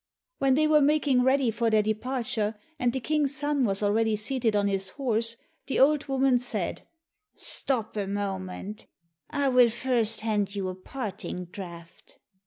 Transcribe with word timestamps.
When 0.39 0.55
they 0.55 0.65
were 0.65 0.81
making 0.81 1.21
ready 1.21 1.51
for 1.51 1.69
their 1.69 1.83
departure, 1.83 2.55
and 2.79 2.91
the 2.91 2.99
King's 2.99 3.35
son 3.35 3.65
was 3.65 3.83
already 3.83 4.15
seated 4.15 4.55
on 4.55 4.67
his 4.67 4.89
horse, 4.89 5.37
the 5.67 5.79
old 5.79 6.05
woman 6.07 6.39
said, 6.39 6.87
"Stop 7.35 7.95
a 7.95 8.07
moment, 8.07 8.87
I 9.29 9.47
will 9.49 9.69
first 9.69 10.21
hand 10.21 10.55
you 10.55 10.69
a 10.69 10.73
parting 10.73 11.45
draught." 11.45 12.17